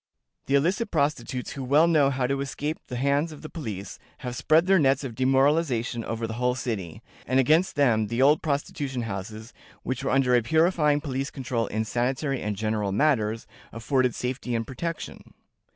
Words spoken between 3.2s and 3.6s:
of the